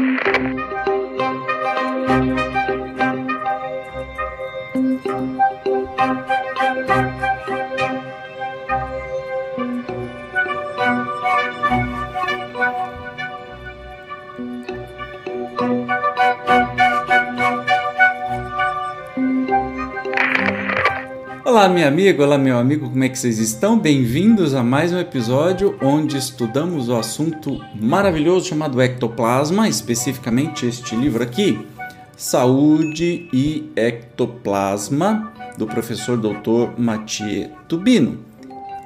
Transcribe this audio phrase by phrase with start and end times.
[0.00, 0.26] Thank
[6.90, 7.09] you.
[21.50, 23.76] Olá, minha amiga, olá, meu amigo, como é que vocês estão?
[23.76, 31.24] Bem-vindos a mais um episódio onde estudamos o assunto maravilhoso chamado ectoplasma, especificamente este livro
[31.24, 31.66] aqui,
[32.16, 36.78] Saúde e Ectoplasma, do professor Dr.
[36.78, 38.20] Mathieu Tubino.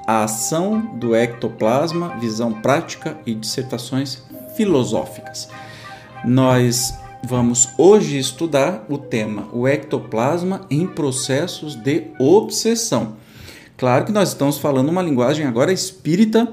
[0.06, 4.22] A ação do ectoplasma, visão prática e dissertações
[4.56, 5.50] filosóficas.
[6.24, 6.94] Nós
[7.26, 13.16] Vamos hoje estudar o tema o ectoplasma em processos de obsessão.
[13.78, 16.52] Claro que nós estamos falando uma linguagem agora espírita,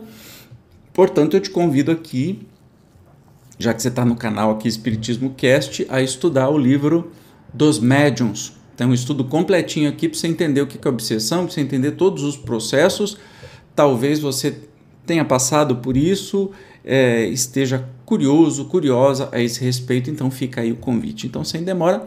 [0.94, 2.48] portanto eu te convido aqui,
[3.60, 7.12] já que você está no canal aqui Espiritismo Cast, a estudar o livro
[7.54, 8.54] dos médiums.
[8.78, 11.92] Tem um estudo completinho aqui para você entender o que é obsessão, para você entender
[11.92, 13.18] todos os processos.
[13.76, 14.58] Talvez você
[15.06, 16.52] tenha passado por isso
[16.84, 21.28] é, esteja curioso, curiosa a esse respeito, então fica aí o convite.
[21.28, 22.06] Então, sem demora,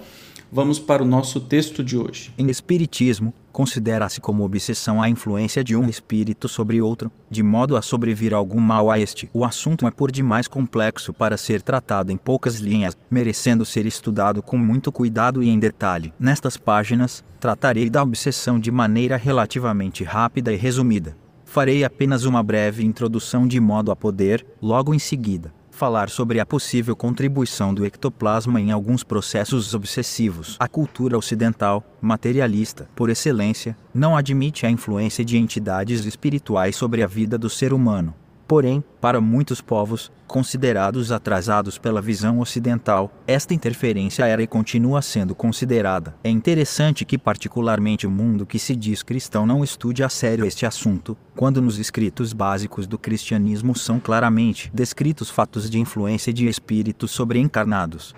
[0.53, 2.31] vamos para o nosso texto de hoje.
[2.37, 7.81] Em Espiritismo, considera-se como obsessão a influência de um espírito sobre outro, de modo a
[7.81, 9.31] sobrevir algum mal a este.
[9.33, 14.43] O assunto é por demais complexo para ser tratado em poucas linhas, merecendo ser estudado
[14.43, 16.13] com muito cuidado e em detalhe.
[16.21, 21.17] Nestas páginas, tratarei da obsessão de maneira relativamente rápida e resumida.
[21.47, 26.47] Farei apenas uma breve introdução de modo a poder, logo em seguida, falar sobre a
[26.47, 30.57] possível contribuição do ectoplasma em alguns processos obsessivos.
[30.59, 37.07] A cultura ocidental, materialista, por excelência, não admite a influência de entidades espirituais sobre a
[37.07, 38.15] vida do ser humano.
[38.47, 45.35] Porém, para muitos povos, considerados atrasados pela visão ocidental, esta interferência era e continua sendo
[45.35, 46.15] considerada.
[46.23, 50.67] É interessante que, particularmente, o mundo que se diz cristão não estude a sério este
[50.67, 57.11] assunto, quando nos escritos básicos do cristianismo são claramente descritos fatos de influência de espíritos
[57.13, 58.15] sobre encarnados.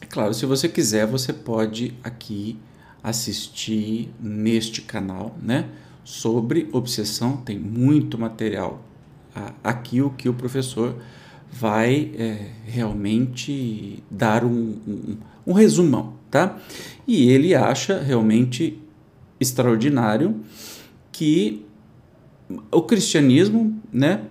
[0.00, 2.58] É claro, se você quiser, você pode aqui
[3.02, 5.66] assistir neste canal, né?
[6.02, 8.87] Sobre obsessão, tem muito material
[9.62, 10.94] aqui o que o professor
[11.50, 15.16] vai é, realmente dar um, um,
[15.46, 16.58] um, resumão, tá?
[17.06, 18.78] E ele acha realmente
[19.40, 20.40] extraordinário
[21.10, 21.64] que
[22.70, 24.22] o cristianismo, né,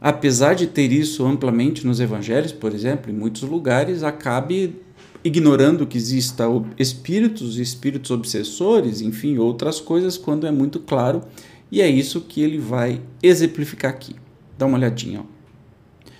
[0.00, 4.76] apesar de ter isso amplamente nos evangelhos, por exemplo, em muitos lugares, acabe
[5.24, 6.44] ignorando que exista
[6.78, 11.22] espíritos, espíritos obsessores, enfim, outras coisas, quando é muito claro,
[11.70, 14.14] e é isso que ele vai exemplificar aqui.
[14.64, 15.20] Dá uma olhadinha.
[15.20, 16.10] Ó.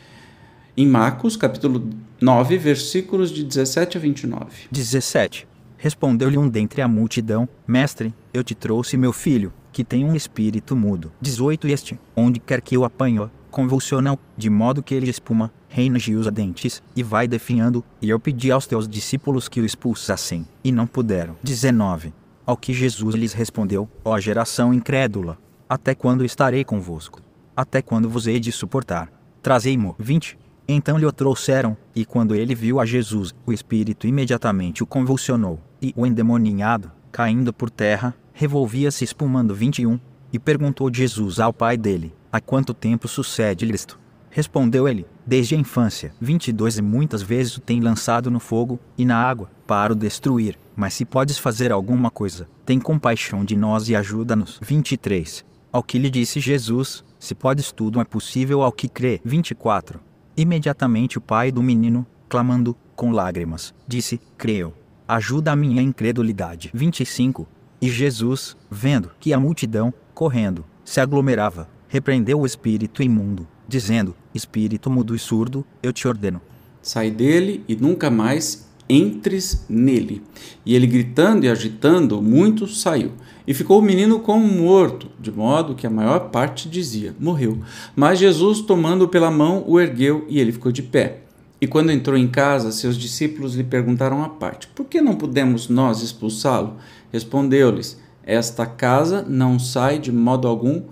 [0.77, 1.89] Em Marcos, capítulo
[2.21, 4.69] 9, versículos de 17 a 29.
[4.71, 5.49] 17.
[5.79, 10.77] Respondeu-lhe um dentre a multidão: Mestre, eu te trouxe meu filho, que tem um espírito
[10.77, 11.11] mudo.
[11.23, 11.69] 18.
[11.69, 16.31] Este, onde quer que o apanho, convulsiona de modo que ele espuma, reina e usa
[16.31, 20.87] dentes, e vai definhando, e eu pedi aos teus discípulos que o expulsassem, e não
[20.87, 21.35] puderam.
[21.43, 22.13] 19.
[22.45, 27.24] Ao que Jesus lhes respondeu, ó geração incrédula, até quando estarei convosco?
[27.57, 29.13] Até quando vos hei de suportar?
[29.43, 29.95] Trazei-mo.
[29.99, 30.39] 20.
[30.67, 35.61] Então lhe o trouxeram, e quando ele viu a Jesus, o espírito imediatamente o convulsionou,
[35.81, 39.55] e o endemoninhado, caindo por terra, revolvia-se espumando.
[39.55, 40.01] 21.
[40.33, 44.01] E perguntou Jesus ao pai dele: Há quanto tempo sucede-lhe isto?
[44.31, 46.13] Respondeu ele: Desde a infância.
[46.21, 50.59] 22 E muitas vezes o tem lançado no fogo e na água, para o destruir.
[50.75, 54.59] Mas se podes fazer alguma coisa, tem compaixão de nós e ajuda-nos.
[54.61, 55.45] 23.
[55.71, 59.21] Ao que lhe disse Jesus: se podes tudo é possível ao que crê.
[59.25, 59.99] 24.
[60.37, 64.75] Imediatamente o pai do menino, clamando, com lágrimas, disse: Creio.
[65.09, 66.71] Ajuda a minha incredulidade.
[66.75, 67.49] 25.
[67.81, 74.91] E Jesus, vendo que a multidão, correndo, se aglomerava, repreendeu o espírito imundo, dizendo: Espírito
[74.91, 76.43] mudo e surdo, eu te ordeno.
[76.83, 80.23] Sai dele e nunca mais entres nele.
[80.65, 83.13] E ele gritando e agitando muito saiu.
[83.47, 87.59] E ficou o menino como morto, de modo que a maior parte dizia: morreu.
[87.95, 91.21] Mas Jesus, tomando-o pela mão, o ergueu e ele ficou de pé.
[91.61, 95.69] E quando entrou em casa, seus discípulos lhe perguntaram à parte: Por que não pudemos
[95.69, 96.77] nós expulsá-lo?
[97.13, 100.83] Respondeu-lhes: Esta casa não sai de modo algum,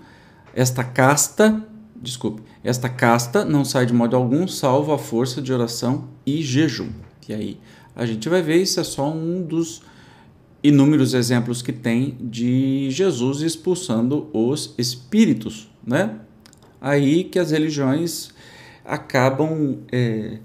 [0.53, 6.09] esta casta, desculpe, esta casta não sai de modo algum, salvo a força de oração
[6.25, 6.89] e jejum.
[7.27, 7.59] E aí
[7.95, 9.81] a gente vai ver isso é só um dos
[10.63, 16.19] inúmeros exemplos que tem de Jesus expulsando os espíritos, né?
[16.79, 18.29] Aí que as religiões
[18.85, 20.39] acabam é,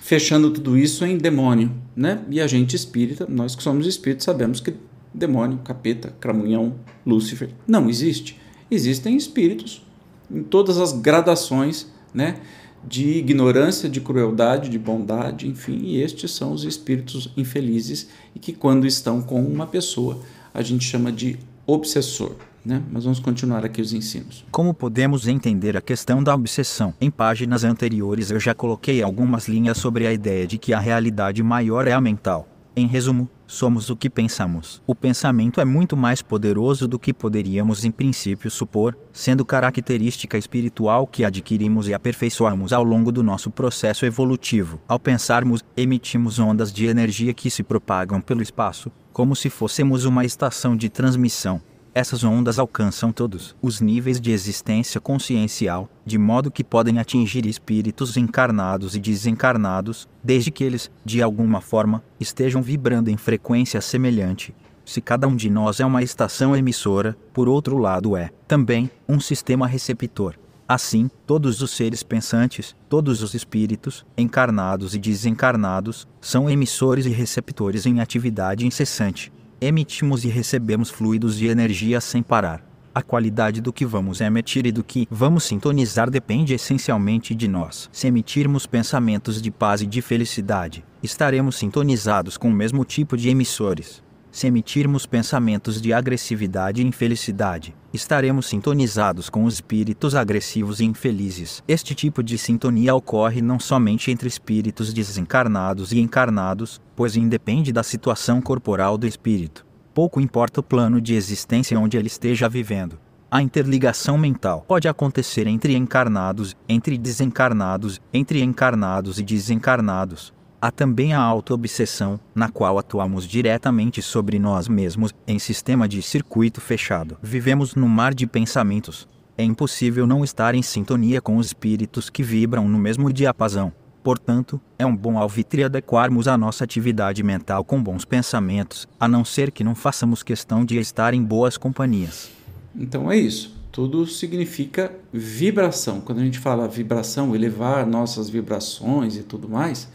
[0.00, 2.24] fechando tudo isso em demônio, né?
[2.28, 4.74] E a gente espírita, nós que somos espíritos, sabemos que
[5.14, 6.74] demônio, capeta, cramunhão,
[7.06, 8.40] Lúcifer não existe.
[8.70, 9.84] Existem espíritos
[10.30, 12.40] em todas as gradações, né?
[12.86, 18.52] De ignorância, de crueldade, de bondade, enfim, e estes são os espíritos infelizes e que,
[18.52, 20.18] quando estão com uma pessoa,
[20.52, 22.34] a gente chama de obsessor.
[22.64, 22.82] Né?
[22.90, 24.44] Mas vamos continuar aqui os ensinos.
[24.50, 26.92] Como podemos entender a questão da obsessão?
[27.00, 31.42] Em páginas anteriores eu já coloquei algumas linhas sobre a ideia de que a realidade
[31.42, 32.46] maior é a mental.
[32.80, 34.80] Em resumo, somos o que pensamos.
[34.86, 41.06] O pensamento é muito mais poderoso do que poderíamos em princípio supor, sendo característica espiritual
[41.06, 44.80] que adquirimos e aperfeiçoamos ao longo do nosso processo evolutivo.
[44.88, 50.24] Ao pensarmos, emitimos ondas de energia que se propagam pelo espaço, como se fôssemos uma
[50.24, 51.60] estação de transmissão.
[51.92, 58.16] Essas ondas alcançam todos os níveis de existência consciencial, de modo que podem atingir espíritos
[58.16, 64.54] encarnados e desencarnados, desde que eles, de alguma forma, estejam vibrando em frequência semelhante.
[64.84, 69.18] Se cada um de nós é uma estação emissora, por outro lado é, também, um
[69.18, 70.36] sistema receptor.
[70.68, 77.84] Assim, todos os seres pensantes, todos os espíritos, encarnados e desencarnados, são emissores e receptores
[77.84, 82.64] em atividade incessante emitimos e recebemos fluidos de energia sem parar.
[82.92, 87.88] A qualidade do que vamos emitir e do que vamos sintonizar depende essencialmente de nós.
[87.92, 93.28] Se emitirmos pensamentos de paz e de felicidade, estaremos sintonizados com o mesmo tipo de
[93.28, 94.02] emissores.
[94.32, 101.64] Se emitirmos pensamentos de agressividade e infelicidade, estaremos sintonizados com os espíritos agressivos e infelizes.
[101.66, 107.82] Este tipo de sintonia ocorre não somente entre espíritos desencarnados e encarnados, pois independe da
[107.82, 109.66] situação corporal do espírito.
[109.92, 113.00] Pouco importa o plano de existência onde ele esteja vivendo.
[113.28, 121.14] A interligação mental pode acontecer entre encarnados, entre desencarnados, entre encarnados e desencarnados, Há também
[121.14, 127.16] a auto-obsessão, na qual atuamos diretamente sobre nós mesmos, em sistema de circuito fechado.
[127.22, 129.08] Vivemos no mar de pensamentos.
[129.38, 133.72] É impossível não estar em sintonia com os espíritos que vibram no mesmo diapasão.
[134.02, 139.24] Portanto, é um bom alvitre adequarmos a nossa atividade mental com bons pensamentos, a não
[139.24, 142.30] ser que não façamos questão de estar em boas companhias.
[142.76, 143.56] Então é isso.
[143.72, 146.02] Tudo significa vibração.
[146.02, 149.88] Quando a gente fala vibração, elevar nossas vibrações e tudo mais,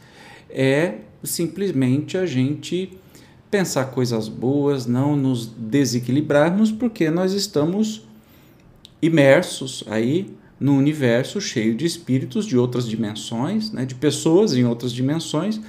[0.55, 2.97] é simplesmente a gente
[3.51, 8.07] pensar coisas boas, não nos desequilibrarmos, porque nós estamos
[9.01, 14.93] imersos aí no universo cheio de espíritos de outras dimensões, né, de pessoas em outras
[14.93, 15.59] dimensões,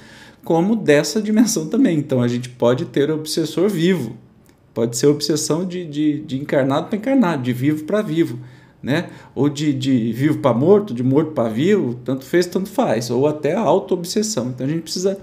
[0.43, 1.97] como dessa dimensão também.
[1.97, 4.15] Então a gente pode ter obsessor vivo,
[4.73, 8.39] pode ser obsessão de, de, de encarnado para encarnado, de vivo para vivo
[8.87, 9.09] né?
[9.35, 13.27] Ou de, de vivo para morto, de morto para vivo, tanto fez, tanto faz, ou
[13.27, 14.47] até a auto-obsessão.
[14.47, 15.19] Então a gente precisa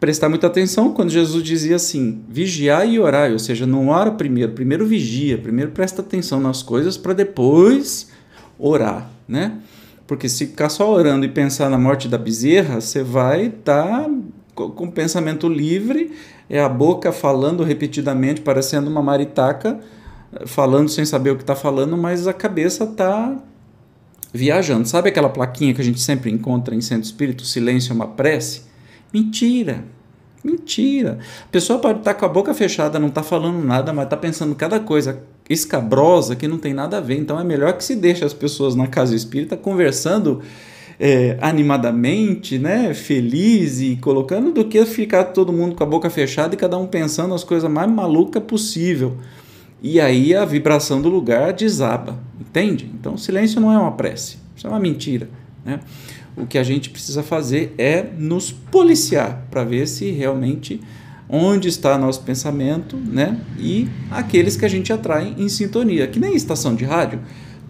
[0.00, 4.52] prestar muita atenção quando Jesus dizia assim: vigiar e orar, ou seja, não ora primeiro,
[4.52, 8.10] primeiro vigia, primeiro presta atenção nas coisas para depois
[8.58, 9.58] orar, né?
[10.06, 14.10] Porque se ficar só orando e pensar na morte da bezerra, você vai estar tá
[14.54, 16.12] com pensamento livre,
[16.48, 19.80] é a boca falando repetidamente, parecendo uma maritaca
[20.46, 23.36] falando sem saber o que está falando, mas a cabeça está
[24.32, 24.88] viajando.
[24.88, 28.62] Sabe aquela plaquinha que a gente sempre encontra em centro espírito, silêncio é uma prece?
[29.12, 29.84] Mentira.
[30.42, 31.18] Mentira.
[31.44, 34.16] A pessoa pode estar tá com a boca fechada, não está falando nada, mas está
[34.16, 37.18] pensando cada coisa escabrosa que não tem nada a ver.
[37.18, 40.42] Então é melhor que se deixe as pessoas na casa espírita conversando
[41.00, 46.54] é, animadamente, né, feliz e colocando, do que ficar todo mundo com a boca fechada
[46.54, 49.16] e cada um pensando as coisas mais malucas possível
[49.86, 52.90] e aí a vibração do lugar desaba, entende?
[52.98, 55.28] Então, silêncio não é uma prece, isso é uma mentira.
[55.62, 55.78] Né?
[56.34, 60.80] O que a gente precisa fazer é nos policiar para ver se realmente
[61.28, 63.38] onde está nosso pensamento né?
[63.58, 67.20] e aqueles que a gente atrai em sintonia, que nem estação de rádio.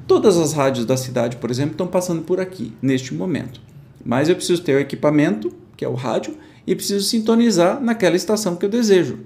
[0.07, 3.61] Todas as rádios da cidade, por exemplo, estão passando por aqui, neste momento.
[4.05, 8.55] Mas eu preciso ter o equipamento, que é o rádio, e preciso sintonizar naquela estação
[8.55, 9.19] que eu desejo.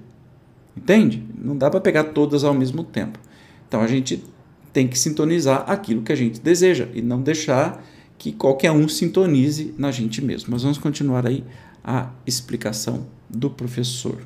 [0.75, 1.23] Entende?
[1.37, 3.19] Não dá para pegar todas ao mesmo tempo.
[3.67, 4.23] Então a gente
[4.71, 7.83] tem que sintonizar aquilo que a gente deseja e não deixar
[8.17, 10.49] que qualquer um sintonize na gente mesmo.
[10.51, 11.43] Mas vamos continuar aí
[11.83, 14.17] a explicação do professor.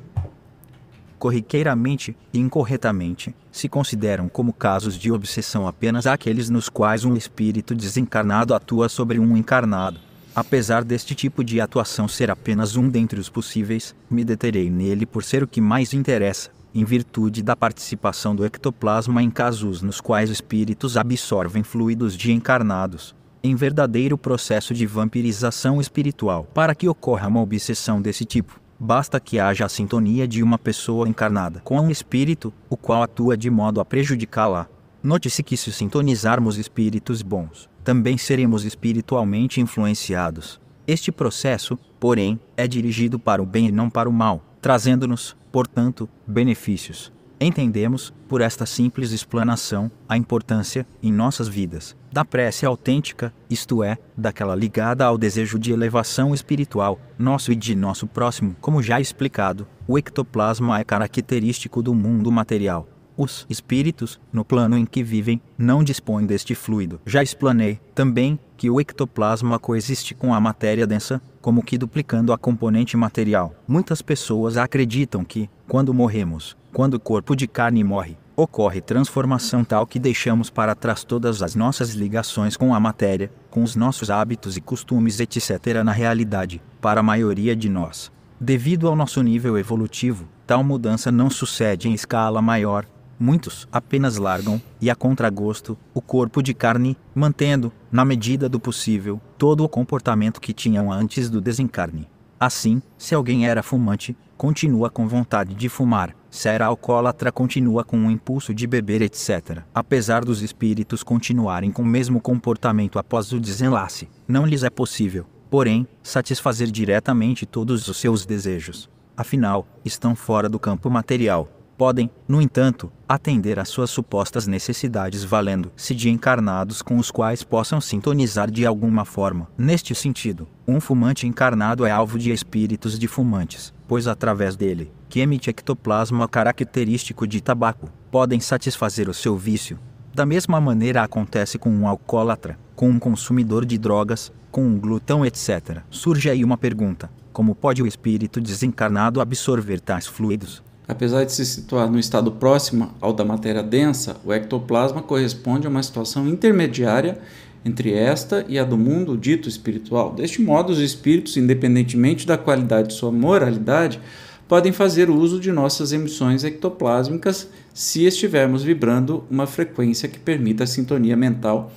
[1.18, 7.74] Corriqueiramente e incorretamente, se consideram como casos de obsessão apenas aqueles nos quais um espírito
[7.74, 9.98] desencarnado atua sobre um encarnado
[10.36, 15.22] Apesar deste tipo de atuação ser apenas um dentre os possíveis, me deterei nele por
[15.22, 20.30] ser o que mais interessa, em virtude da participação do ectoplasma em casos nos quais
[20.30, 23.14] espíritos absorvem fluidos de encarnados.
[23.44, 26.48] em verdadeiro processo de vampirização espiritual.
[26.54, 31.06] Para que ocorra uma obsessão desse tipo, basta que haja a sintonia de uma pessoa
[31.06, 34.66] encarnada com um espírito, o qual atua de modo a prejudicá-la.
[35.02, 40.58] Note-se que se sintonizarmos espíritos bons, também seremos espiritualmente influenciados.
[40.86, 46.08] Este processo, porém, é dirigido para o bem e não para o mal, trazendo-nos, portanto,
[46.26, 47.12] benefícios.
[47.40, 53.98] Entendemos, por esta simples explanação, a importância, em nossas vidas, da prece autêntica, isto é,
[54.16, 58.56] daquela ligada ao desejo de elevação espiritual, nosso e de nosso próximo.
[58.60, 62.88] Como já explicado, o ectoplasma é característico do mundo material.
[63.16, 67.00] Os espíritos, no plano em que vivem, não dispõem deste fluido.
[67.06, 72.38] Já explanei, também, que o ectoplasma coexiste com a matéria densa, como que duplicando a
[72.38, 73.54] componente material.
[73.68, 79.86] Muitas pessoas acreditam que, quando morremos, quando o corpo de carne morre, ocorre transformação tal
[79.86, 84.56] que deixamos para trás todas as nossas ligações com a matéria, com os nossos hábitos
[84.56, 85.84] e costumes, etc.
[85.84, 91.30] Na realidade, para a maioria de nós, devido ao nosso nível evolutivo, tal mudança não
[91.30, 92.86] sucede em escala maior.
[93.18, 99.20] Muitos apenas largam, e a contragosto, o corpo de carne, mantendo, na medida do possível,
[99.38, 102.08] todo o comportamento que tinham antes do desencarne.
[102.38, 107.96] Assim, se alguém era fumante, continua com vontade de fumar, se era alcoólatra, continua com
[107.96, 109.62] o impulso de beber, etc.
[109.72, 115.26] Apesar dos espíritos continuarem com o mesmo comportamento após o desenlace, não lhes é possível,
[115.48, 118.90] porém, satisfazer diretamente todos os seus desejos.
[119.16, 121.48] Afinal, estão fora do campo material.
[121.76, 127.80] Podem, no entanto, atender às suas supostas necessidades valendo-se de encarnados com os quais possam
[127.80, 129.48] sintonizar de alguma forma.
[129.58, 135.20] Neste sentido, um fumante encarnado é alvo de espíritos de fumantes, pois através dele, que
[135.20, 139.78] emite ectoplasma característico de tabaco, podem satisfazer o seu vício.
[140.14, 145.26] Da mesma maneira acontece com um alcoólatra, com um consumidor de drogas, com um glutão,
[145.26, 145.82] etc.
[145.90, 150.62] Surge aí uma pergunta: como pode o espírito desencarnado absorver tais fluidos?
[150.86, 155.70] Apesar de se situar no estado próximo ao da matéria densa, o ectoplasma corresponde a
[155.70, 157.18] uma situação intermediária
[157.64, 160.12] entre esta e a do mundo dito espiritual.
[160.12, 163.98] Deste modo, os espíritos, independentemente da qualidade de sua moralidade,
[164.46, 170.66] podem fazer uso de nossas emissões ectoplásmicas se estivermos vibrando uma frequência que permita a
[170.66, 171.72] sintonia mental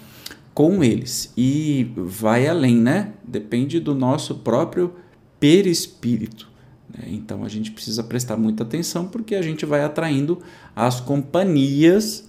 [0.53, 1.31] com eles.
[1.37, 3.13] E vai além, né?
[3.23, 4.91] Depende do nosso próprio
[5.39, 6.46] perispírito.
[6.95, 7.05] Né?
[7.07, 10.41] Então a gente precisa prestar muita atenção porque a gente vai atraindo
[10.75, 12.27] as companhias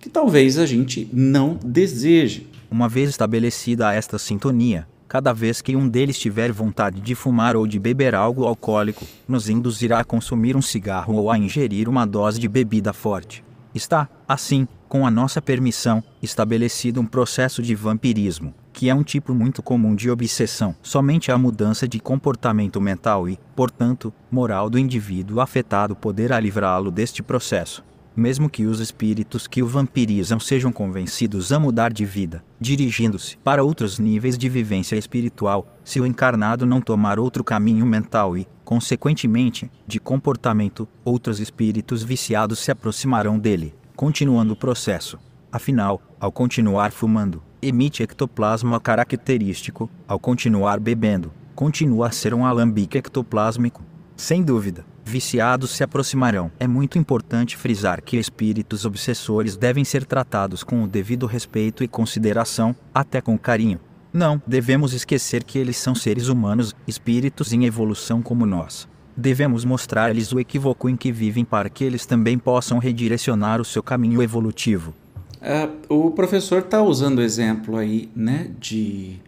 [0.00, 2.46] que talvez a gente não deseje.
[2.70, 7.66] Uma vez estabelecida esta sintonia, cada vez que um deles tiver vontade de fumar ou
[7.66, 12.38] de beber algo alcoólico, nos induzirá a consumir um cigarro ou a ingerir uma dose
[12.38, 13.42] de bebida forte.
[13.74, 19.34] Está, assim, com a nossa permissão, estabelecido um processo de vampirismo, que é um tipo
[19.34, 20.74] muito comum de obsessão.
[20.82, 27.22] Somente a mudança de comportamento mental e, portanto, moral do indivíduo afetado poderá livrá-lo deste
[27.22, 27.84] processo.
[28.16, 33.62] Mesmo que os espíritos que o vampirizam sejam convencidos a mudar de vida, dirigindo-se para
[33.62, 39.70] outros níveis de vivência espiritual, se o encarnado não tomar outro caminho mental e, consequentemente,
[39.86, 45.18] de comportamento, outros espíritos viciados se aproximarão dele continuando o processo.
[45.50, 52.96] Afinal, ao continuar fumando, emite ectoplasma característico, ao continuar bebendo, continua a ser um alambique
[52.96, 53.82] ectoplásmico.
[54.16, 56.50] Sem dúvida, viciados se aproximarão.
[56.60, 61.88] É muito importante frisar que espíritos obsessores devem ser tratados com o devido respeito e
[61.88, 63.80] consideração, até com carinho.
[64.12, 68.86] Não devemos esquecer que eles são seres humanos, espíritos em evolução como nós
[69.18, 73.82] devemos mostrar-lhes o equívoco em que vivem para que eles também possam redirecionar o seu
[73.82, 74.94] caminho evolutivo.
[75.40, 79.20] É, o professor está usando o exemplo aí, né, de,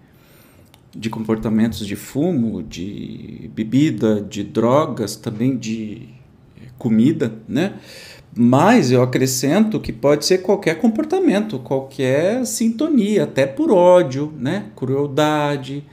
[0.95, 6.09] de comportamentos de fumo, de bebida, de drogas, também de
[6.79, 7.75] comida, né?
[8.35, 14.67] Mas eu acrescento que pode ser qualquer comportamento, qualquer sintonia, até por ódio, né?
[14.77, 15.85] Crueldade,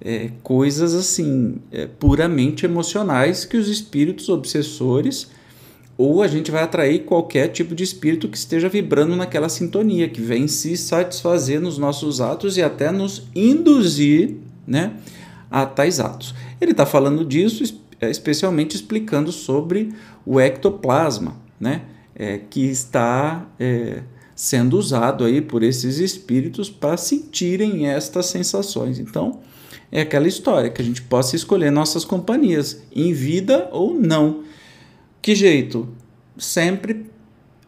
[0.00, 5.30] é, coisas assim é, puramente emocionais que os espíritos obsessores
[5.98, 10.20] ou a gente vai atrair qualquer tipo de espírito que esteja vibrando naquela sintonia, que
[10.20, 14.94] vem se satisfazer nos nossos atos e até nos induzir né,
[15.50, 16.36] a tais atos.
[16.60, 17.64] Ele está falando disso
[18.00, 19.92] é, especialmente explicando sobre
[20.24, 21.82] o ectoplasma, né,
[22.14, 24.02] é, que está é,
[24.36, 29.00] sendo usado aí por esses espíritos para sentirem estas sensações.
[29.00, 29.40] Então,
[29.90, 34.44] é aquela história que a gente possa escolher nossas companhias, em vida ou não.
[35.20, 35.88] Que jeito?
[36.36, 37.06] Sempre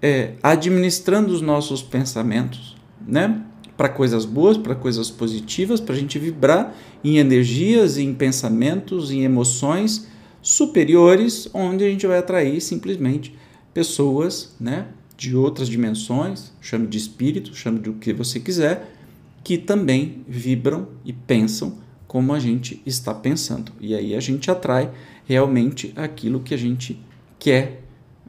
[0.01, 2.77] é, administrando os nossos pensamentos,
[3.07, 3.45] né?
[3.81, 9.23] para coisas boas, para coisas positivas, para a gente vibrar em energias, em pensamentos, em
[9.23, 10.07] emoções
[10.43, 13.35] superiores, onde a gente vai atrair simplesmente
[13.73, 18.95] pessoas né, de outras dimensões, chame de espírito, chame do que você quiser,
[19.43, 23.73] que também vibram e pensam como a gente está pensando.
[23.81, 24.91] E aí a gente atrai
[25.25, 27.01] realmente aquilo que a gente
[27.41, 27.83] quer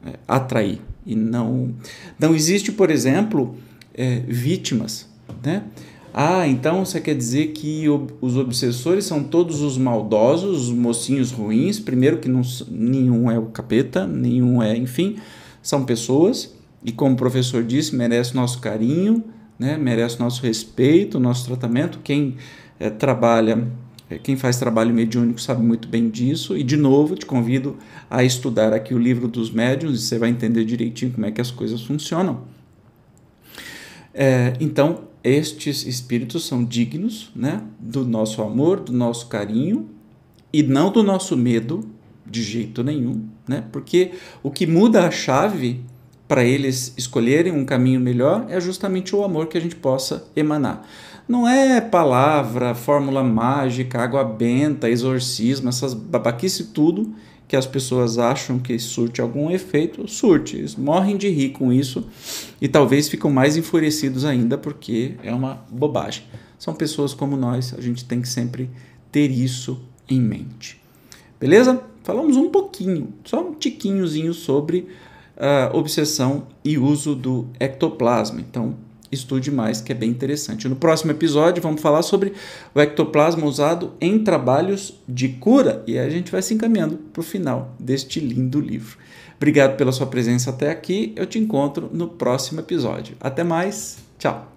[0.04, 0.80] é, atrair.
[1.06, 1.72] E não,
[2.18, 3.56] não existe, por exemplo,
[3.94, 5.12] é, vítimas
[5.44, 5.64] né?
[6.14, 7.86] Ah, então você quer dizer que
[8.20, 11.80] os obsessores são todos os maldosos, os mocinhos ruins?
[11.80, 15.16] Primeiro, que não, nenhum é o capeta, nenhum é, enfim,
[15.62, 16.54] são pessoas
[16.84, 19.24] e, como o professor disse, merece nosso carinho,
[19.58, 19.78] né?
[19.78, 21.98] merece nosso respeito, nosso tratamento.
[22.04, 22.36] Quem
[22.78, 23.66] é, trabalha, é,
[24.18, 26.56] quem faz trabalho mediúnico sabe muito bem disso.
[26.56, 27.76] E, de novo, te convido
[28.10, 31.40] a estudar aqui o livro dos médiuns e você vai entender direitinho como é que
[31.40, 32.44] as coisas funcionam.
[34.14, 39.88] É, então, estes espíritos são dignos né, do nosso amor, do nosso carinho
[40.52, 41.88] e não do nosso medo
[42.26, 43.64] de jeito nenhum, né?
[43.72, 45.80] Porque o que muda a chave
[46.28, 50.86] para eles escolherem um caminho melhor é justamente o amor que a gente possa emanar.
[51.32, 57.14] Não é palavra, fórmula mágica, água benta, exorcismo, essas babaquice tudo
[57.48, 60.58] que as pessoas acham que surte algum efeito, surte.
[60.58, 62.06] Eles morrem de rir com isso
[62.60, 66.22] e talvez ficam mais enfurecidos ainda porque é uma bobagem.
[66.58, 68.68] São pessoas como nós, a gente tem que sempre
[69.10, 70.82] ter isso em mente.
[71.40, 71.82] Beleza?
[72.02, 74.80] Falamos um pouquinho, só um tiquinhozinho sobre
[75.38, 78.38] uh, obsessão e uso do ectoplasma.
[78.38, 78.76] Então,
[79.12, 80.68] estude mais, que é bem interessante.
[80.68, 82.32] No próximo episódio, vamos falar sobre
[82.74, 87.24] o ectoplasma usado em trabalhos de cura e a gente vai se encaminhando para o
[87.24, 88.96] final deste lindo livro.
[89.36, 91.12] Obrigado pela sua presença até aqui.
[91.16, 93.16] Eu te encontro no próximo episódio.
[93.20, 93.98] Até mais.
[94.18, 94.50] Tchau.